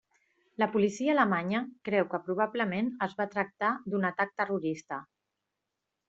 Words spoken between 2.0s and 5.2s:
que probablement es va tractar d'un atac terrorista.